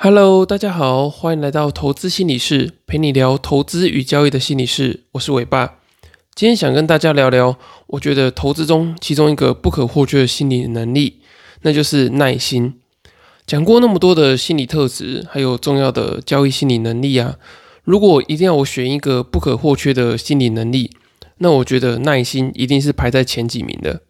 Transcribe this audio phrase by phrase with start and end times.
[0.00, 5.02] Hello，大家好，欢迎来到投资心理室，陪你聊投资与交易的心理室。
[5.10, 5.78] 我是伟爸，
[6.36, 7.58] 今天想跟大家聊聊，
[7.88, 11.16] 我觉得投资中其中一个不可或缺的心理能力，
[11.62, 12.74] 那就是耐心。
[13.44, 17.34] 讲过那么多的心理特质，还有重要的交易心理能力啊，
[17.82, 20.92] 如果一定要我选一个不可或缺的心理能力，
[21.38, 24.02] 那我觉得耐心一定是排在前几名的。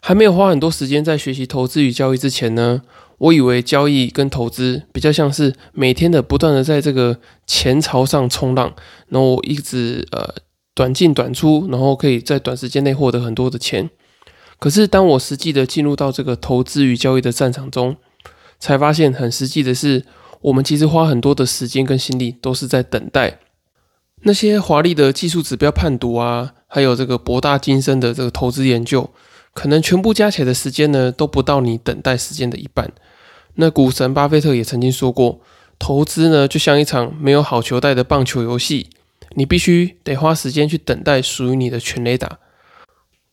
[0.00, 2.82] 还没有花很多时间在学习投资与交易之前呢。
[3.18, 8.74] 我以为交易跟投资比较像是每天的不断的在这个钱潮上冲浪，
[9.08, 10.34] 然后一直呃
[10.74, 13.88] 短进短出，然后可以在短时间内获得很多的钱。
[14.58, 17.96] 可是当我实际的进入到这个投资与交易的战场中，
[18.58, 20.04] 才发现很实际的是，
[20.40, 23.40] 我们其实花很多的时间跟心力都是在等待
[24.22, 29.10] 那些华丽的技术指标判读啊，还有这个博大精深的这个投资研究，
[29.56, 32.92] 可能全部加起来的时间呢，都不到你等待时间的一半。
[33.54, 35.40] 那股神巴菲特也曾经说过，
[35.78, 38.90] 投资呢就像一场没有好球带的棒球游戏，
[39.30, 42.38] 你必须得花时间去等待属于你的全垒打。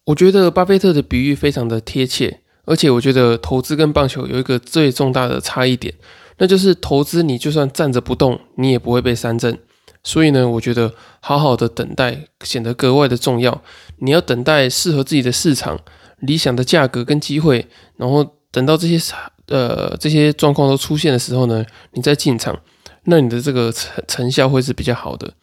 [0.05, 5.93] 我觉得巴菲特的比喻非常的贴切，而且我觉得投资跟棒球有一个最重大的差异点，
[6.37, 9.59] 那就是投资你就算站着不动，你也不会被三振。
[10.05, 13.61] 所以呢，我觉得好好的等待显得格外的重要。
[13.97, 15.79] 你要等待适合自己的市场、
[16.19, 19.13] 理想的价格跟机会，然后等到这些。
[19.47, 22.57] 呃，这些状况都出现的时候呢，你再进场，
[23.03, 25.33] 那你的这个成成效会是比较好的。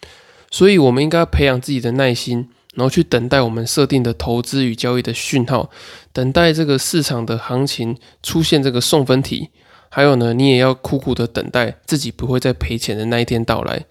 [0.51, 5.69] 所以，我们应该培养自己的耐心，然后去等待我们设定的投资与交易的讯号，
[6.15, 9.51] 等待这个市场的行情出现这个送分题。
[9.91, 13.85] 还有呢，你也要苦苦的等待自己不会再赔钱的那一天到来。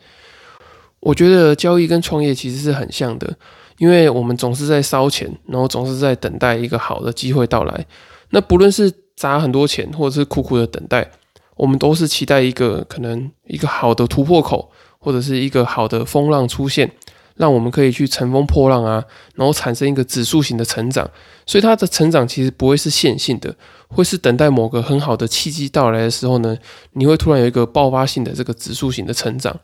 [1.02, 3.38] 我觉得交易跟创业其实是很像的，
[3.80, 7.86] 因为我们总是在烧钱，然后总是在等待一个好的机会到来。
[8.30, 11.10] 那不论是砸很多钱，或者是苦苦的等待，
[11.56, 14.70] 我们都是期待一个可能一个好的突破口，
[15.00, 16.92] 或者是一个好的风浪出现，
[17.36, 21.10] 让我们可以去乘风破浪啊，然后产生一个指数型的成长。
[21.46, 23.56] 所以它的成长其实不会是线性的，
[23.88, 26.56] 会是等待某个很好的契机到来的时候呢，
[26.94, 29.58] 你会突然有一个爆发性的这个指数型的成长。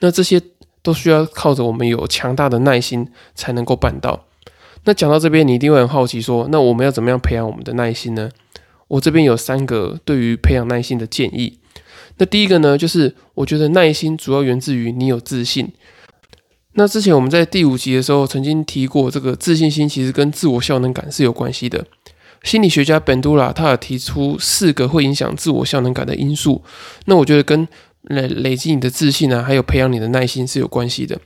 [0.00, 0.40] 那这些
[0.86, 4.24] 都需要靠着我们有强大的耐心才能够办到。
[4.84, 8.30] 那讲到这边，你一定会很好奇说，那我们要怎么样培养我们的耐心呢？
[8.86, 11.58] 我这边有三个对于培养耐心的建议。
[12.18, 15.72] 那第一个呢，就是我觉得耐心主要源自于你有自信。
[16.74, 21.84] 那之前我们在第五集的时候曾经提过，这个自信心其实跟自我效能感是有关系的。
[22.44, 26.62] 心理学家本杜拉他有提出四个会影响自我效能感的因素。
[27.06, 27.66] 那我觉得跟
[28.06, 31.18] 累累积你的自信啊，还有培养你的耐心是有关系的。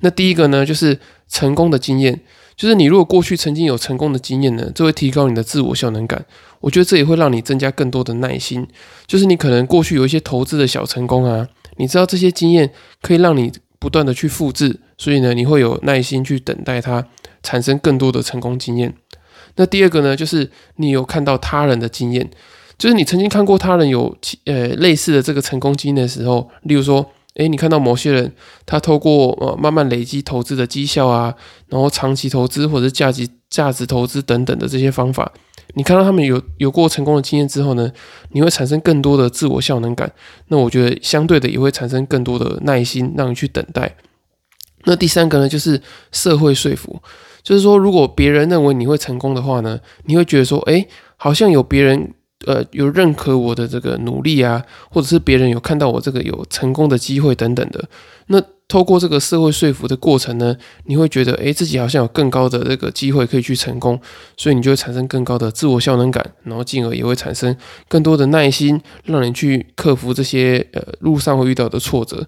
[0.00, 0.98] 那第一个呢，就是
[1.28, 2.20] 成功的经验。
[2.56, 6.22] 就是你如果过去曾经有成功的经验呢，这会提高你的自我效能感。
[6.60, 8.66] 我觉得这也会让你增加更多的耐心。
[9.06, 11.48] 就是你可能过去有一些投资的小成功啊，
[11.78, 12.70] 你知道这些经验
[13.00, 17.06] 可以让你不断的去复制，所以呢，你会有耐心去等待它
[17.42, 18.94] 产生更多的成功经验。
[19.56, 22.30] 那第二个呢，就是你有看到他人的经验，
[22.80, 27.06] 就是你曾经看过他人有呃类似的这个成功经验的时候，例如说。
[27.36, 28.32] 诶，你看到某些人，
[28.66, 31.32] 他透过呃慢慢累积投资的绩效啊，
[31.68, 35.30] 然后长期投资或者价值价值投资等等的这些方法，
[35.74, 37.90] 你看到他们有有过成功的经验之后呢，
[38.32, 40.10] 你会产生更多的自我效能感。
[40.48, 43.94] 那我觉得相对的也会产生更多的耐心，让你去等待。
[44.84, 45.80] 那第三个呢，就是
[46.10, 47.00] 社会说服，
[47.44, 52.12] 就是说如果别人认为你会成功的话呢，你会觉得说，诶，好像有别人。
[52.46, 57.88] 呃，有认可我的这个努力啊，或者是别人有看到我这个有成功的机会等等的，
[58.28, 64.00] 那透过这个社会说服的过程呢，你会觉得，诶，自己好像有更高的这个机会可以去成功，
[64.36, 67.54] 所以你就会产生更高的自我效能感，然后进而也会产生
[67.88, 72.26] 更多的耐心，让你去克服这些呃路上会遇到的挫折。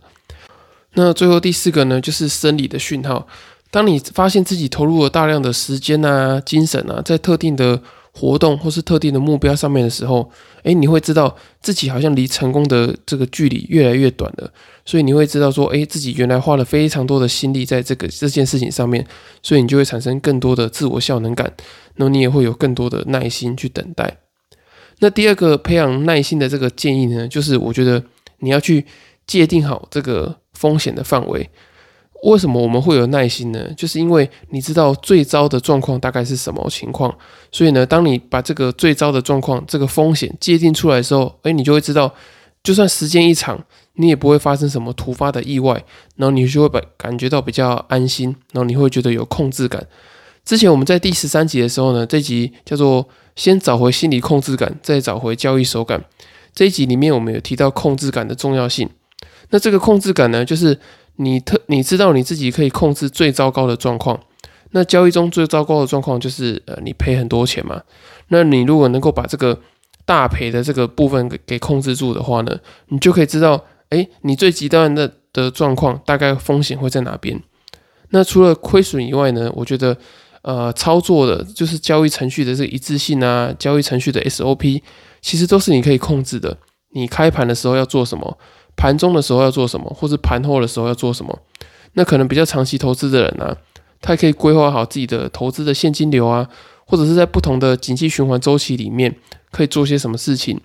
[0.95, 3.27] 那最后第四个呢，就是生理的讯号，
[3.71, 7.81] 当你发现自己投入了大量的时间啊、精神啊，在特定的
[8.13, 10.31] 活动或是特定的目标上面的时候，
[10.65, 14.53] 诶，你会知道自己好像离成功的这个距离越来越短了，
[14.85, 19.07] 所以你会知道说，诶，自己原来花了非常多的心力在这个这件事情上面，
[19.43, 21.51] 所以你就会产生更多的自我效能感，
[21.97, 24.19] 那么你也会有更多的耐心去等待。
[24.99, 28.05] 那第二个培养耐心的这个建议呢，就是我觉得
[28.41, 28.85] 你要去
[29.27, 31.49] 界定好这个风险的范围。
[32.23, 33.69] 为什么我们会有耐心呢？
[33.77, 37.13] 就是因为你知道最糟的状况大概是什么情况，
[37.51, 42.15] 所以呢，当你把这个最糟的状况、这个风险界定出来的时候，诶，你就会知道，
[42.63, 43.61] 就算时间一长，
[43.95, 45.85] 你也不会发生什么突发的意外，
[46.15, 49.85] 然后你就会把感觉到比较安心，然后你会觉得有控制感。
[50.45, 56.05] 之前我们在第十三集的时候呢，这集叫做“先找回心理控制感，再找回交易手感”。
[56.55, 58.89] 这一集里面我们有提到控制感的重要性。
[59.51, 60.79] 那这个控制感呢，就是
[61.17, 64.19] 你特你知道你自己可以控制最糟糕的状况。
[64.71, 67.83] 那交易中最糟糕的状况就是呃你赔很多钱嘛。
[68.29, 69.59] 那你如果能够把这个
[70.05, 77.41] 大赔的这个部分给给控制住的话呢，你就可以知道，哎，你最极端的的状况大概风险会在哪边。
[78.11, 79.97] 那除了亏损以外呢，我觉得。
[80.45, 84.83] 呃，操作的就是交易程序的这个一致性啊，交易程序的 SOP，
[85.21, 86.59] 其实都是你可以控制的。
[86.95, 88.39] 你开盘的时候要做什么，
[88.83, 91.39] 盘中的时候要做什么，或是盘后的时候要做什么。
[91.93, 93.57] 那可能比较长期投资的人呢，
[94.01, 96.49] 他可以规划好自己的投资的现金流啊，
[96.85, 99.15] 或者是在不同的景气循环周期里面
[99.53, 100.61] 可以做些什么事情。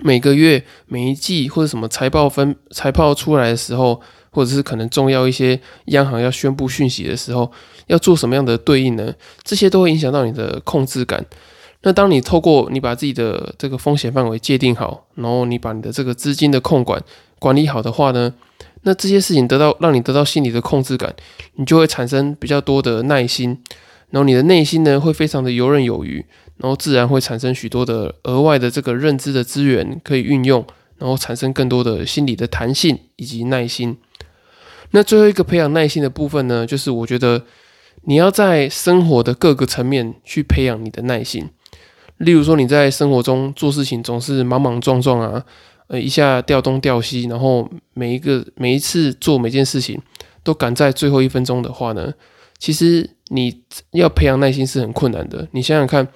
[0.00, 4.02] 每个月、每一季或者什么财报分财报出来的时候。
[4.30, 7.50] 或者是可能重要一些央行要宣布讯息的时候，
[7.86, 9.12] 要做什么样的对应呢？
[9.42, 11.24] 这些都会影响到你的控制感。
[11.82, 17.02] 那当你透过你把自己的这个风险范围界定好，然后你把你的这个资金的控管
[17.38, 18.34] 管理好的话呢，
[18.82, 21.14] 那这些事情得到让你得到心理的控制感，
[21.54, 23.62] 你就会产生比较多的耐心，
[24.10, 26.24] 然后你的内心呢会非常的游刃有余，
[26.56, 30.64] 然后自然会产生许多的额外的这个认知的资源可以运用，
[30.98, 33.96] 然后产生更多的心理的弹性以及耐心。
[34.92, 37.42] 那最后一个培养耐心的部分呢，就是我觉得
[38.04, 41.50] 你要在生活的各个层面去培养你的耐心。
[42.16, 45.44] 例如说，你在生活中做事情总是莽莽撞撞啊，
[45.88, 50.00] 呃，一下调东调西，然后每一个每一次做每件事情
[50.42, 52.12] 都赶在最后一分钟的话呢，
[52.58, 55.48] 其实你要培养耐心是很困难的。
[55.52, 56.06] 你想想看，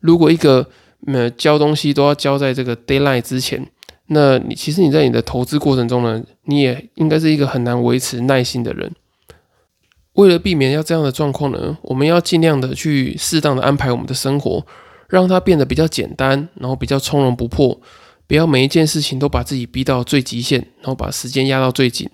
[0.00, 0.68] 如果一个
[1.06, 3.66] 呃交东西都要交在这个 d a y l i g h t 之前。
[4.08, 8.92] 那你其实你在你的投资过程中呢，你也应该是一个很难维持耐心的人。
[10.14, 14.66] 为了避免要这样的状况呢，我们要尽量的去适当的安排我们的生活，
[15.08, 17.80] 让它变得比较简单，然后比较从容不迫，
[18.32, 22.08] 不要每一件事情都把自己逼到最极限，然后把时间压到最紧，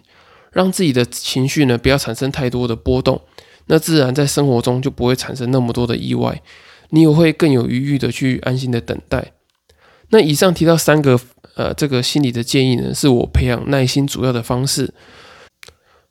[0.51, 3.23] 让自己的情绪呢不要产生太多的波动，
[3.67, 6.43] 那自然在生活中就不会产生那么多的意外，
[6.91, 9.35] 你也会更有余裕的去安心的等待。
[10.09, 11.21] 那以上提到三个。
[11.55, 14.95] 呃，这个心理的建议呢，是我培养耐心主要的方式。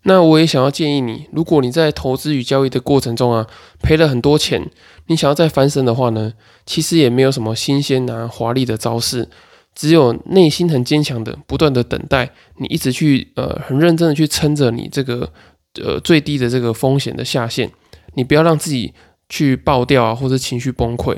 [0.03, 3.47] 那我也想要建议你，如果你在投资与交易的过程中啊，
[3.81, 4.69] 赔了很多钱，
[5.05, 6.33] 你想要再翻身的话呢，
[6.65, 9.29] 其实也没有什么新鲜啊、华丽的招式，
[9.77, 15.31] 只有内心很坚强的，不断的等待，你一直去呃，很认真的去撑着你这个
[15.75, 17.69] 呃最低的这个风险的下限，
[18.15, 18.91] 你不要让自己
[19.29, 21.15] 去爆掉啊，或者情绪崩溃。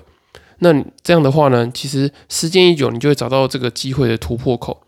[0.58, 4.82] 那这样的话呢，其实时间一久，你就会找到这个机会的突破口，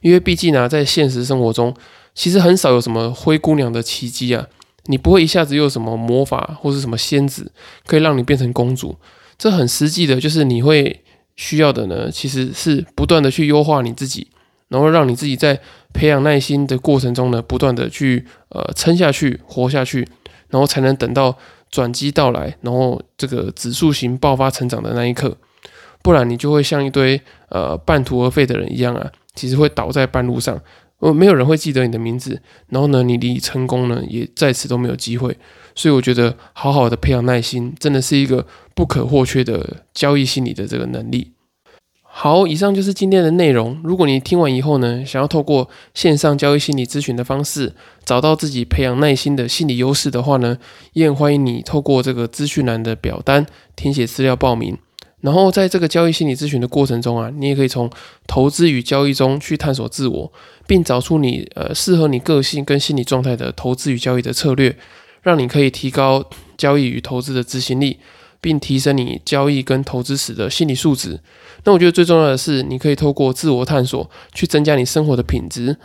[0.00, 1.76] 因为毕竟呢，在现实生活中，
[2.14, 4.46] 其实很少有什么灰姑娘的奇迹啊，
[4.86, 7.52] 你不会一下子有什么魔法或是什么仙子
[7.84, 8.96] 可以让你变成公主，
[9.36, 11.04] 这很实际的，就是你会
[11.38, 14.28] 需要的呢，其实是不断的去优化你自己，
[14.68, 15.58] 然后让你自己在
[15.94, 20.06] 培养耐心的过程中呢，不断的去呃撑下去、活下去，
[20.50, 21.38] 然后才能等到。
[21.70, 25.36] 转机到来，然后这个指数型爆发成长的那一刻，
[26.02, 27.20] 不然你就会像一堆
[27.50, 30.58] 呃半途而废的人一样啊，其实会倒在半路上，
[31.00, 35.36] 呃，没有人会记得你的名字，然后呢，你离成功呢也在此都没有机会。
[35.78, 38.44] 所以我觉得好好的培养耐心，真的是一个
[38.74, 41.30] 不可或缺的交易心理的这个能力。
[42.02, 43.80] 好，以上就是今天的内容。
[43.84, 47.74] 如果你听完以后呢，想要透过线上交易心理咨询的方式，
[48.04, 50.58] 找到自己培养耐心的心理优势的话呢，
[50.94, 54.76] 也很欢迎你透过这个资讯栏的表单填写资料报名。
[55.20, 57.88] 然后在这个交易心理咨询的过程中啊，你也可以从
[58.26, 60.32] 投资与交易中去探索自我，
[60.66, 64.76] 并找出你呃适合你个性跟心理状态的投资与交易的策略，
[65.22, 66.24] 让你可以提高
[66.56, 67.98] 交易与投资的执行力。
[68.40, 71.18] 并提升你交易跟投资时的心理素质。
[71.64, 75.76] 那我觉得最重要的是，你可以透过自我探索去增加你生活的品质，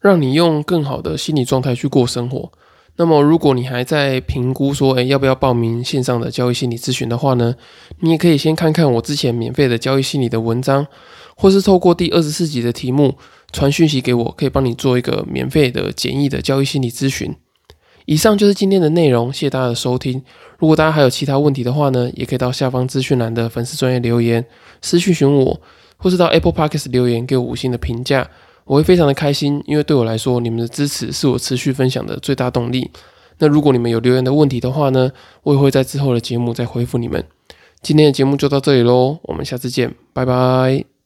[0.00, 2.50] 让你用更好的心理状态去过生活。
[2.96, 7.54] 那么，如果你还在评估说，诶要不要报名线上的交易心理咨询的话呢？
[7.98, 10.86] 你也可以先看看我之前免费的交易心理的文章，
[11.36, 13.18] 或是透过第二十四集的题目
[13.52, 17.36] 传讯息给我，可以帮你做一个免费的简易的交易心理咨询。
[18.06, 20.22] 以上就是今天的内容，谢谢大家的收听。
[20.58, 24.44] 如果大家还有其他问题的话呢，也可以到下方资讯栏的粉丝专业留言
[24.82, 25.60] 私讯询我，
[25.96, 28.28] 或是到 Apple Podcast 留言给我五星的评价，
[28.64, 32.90] 我会非常的开心，因为对我来说，你们的支持是我持续分享的最大动力。
[33.38, 35.10] 那如果你们有留言的问题的话呢，
[35.42, 37.24] 我也会在之后的节目再回复你们。
[37.80, 40.99] 今天的节目就到这里喽，我们下次见，拜拜。